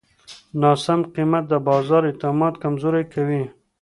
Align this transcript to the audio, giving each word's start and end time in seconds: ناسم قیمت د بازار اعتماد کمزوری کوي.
ناسم 0.61 0.99
قیمت 1.15 1.43
د 1.49 1.53
بازار 1.67 2.01
اعتماد 2.09 2.53
کمزوری 2.63 3.03
کوي. 3.13 3.43